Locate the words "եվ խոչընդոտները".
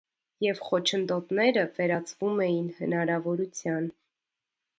0.43-1.65